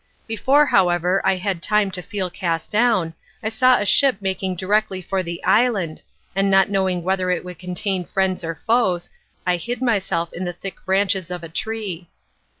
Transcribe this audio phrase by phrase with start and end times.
[0.25, 3.13] Before, however, I had time to feel cast down,
[3.43, 6.01] I saw a ship making directly for the island,
[6.35, 9.11] and not knowing whether it would contain friends or foes,
[9.45, 12.09] I hid myself in the thick branches of a tree.